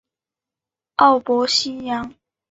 [0.95, 2.15] 博奥西扬。